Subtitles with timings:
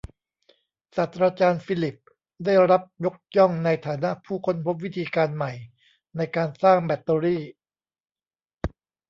[0.95, 2.07] ศาสตราจารย์ฟิลลิปส์
[2.45, 5.53] ได้รับยกย่องในฐานะผู้ค้นพบวิธีการใหม่
[6.17, 7.41] ในการสร้างแบตเตอรี่